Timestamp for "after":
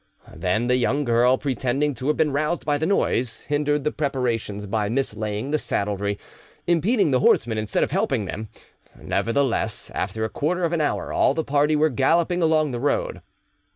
9.93-10.25